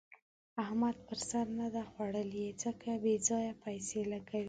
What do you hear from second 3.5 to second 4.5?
پيسې لګوي.